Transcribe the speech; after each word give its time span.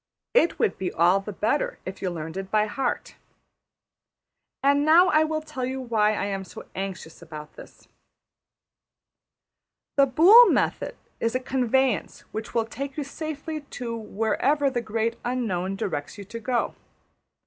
It 0.33 0.57
would 0.57 0.79
be 0.79 0.91
all 0.91 1.19
the 1.19 1.31
better 1.31 1.77
if 1.85 2.01
you 2.01 2.09
learned 2.09 2.35
it 2.35 2.49
by 2.49 2.65
heart. 2.65 3.17
And 4.63 4.83
now 4.83 5.09
I 5.09 5.23
will 5.23 5.43
tell 5.43 5.63
you 5.63 5.79
why 5.79 6.15
I 6.15 6.25
am 6.25 6.43
so 6.43 6.65
anxious 6.73 7.21
about 7.21 7.53
this. 7.53 7.87
The 9.97 10.07
Boole 10.07 10.49
method 10.49 10.95
is 11.19 11.35
a 11.35 11.39
conveyance 11.39 12.21
which 12.31 12.55
will 12.55 12.65
take 12.65 12.97
you 12.97 13.03
safely 13.03 13.61
to 13.61 13.95
wherever 13.95 14.71
the 14.71 14.81
Great 14.81 15.17
Unknown 15.23 15.75
directs 15.75 16.17
you 16.17 16.23
to 16.25 16.39
go. 16.39 16.73